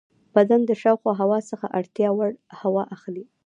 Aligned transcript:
بدن 0.35 0.61
د 0.65 0.71
شاوخوا 0.81 1.13
هوا 1.21 1.39
څخه 1.51 1.65
اړتیا 1.79 2.09
وړ 2.13 2.31
هوا 2.61 2.83
اخلي. 2.95 3.25